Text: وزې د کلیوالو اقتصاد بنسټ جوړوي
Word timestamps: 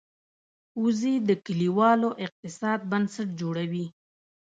وزې 0.81 1.13
د 1.27 1.29
کلیوالو 1.45 2.09
اقتصاد 2.25 2.79
بنسټ 2.91 3.29
جوړوي 3.41 3.85